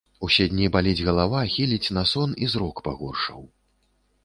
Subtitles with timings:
[0.27, 3.41] Усе дні баліць галава, хіліць на сон, і зрок пагоршаў.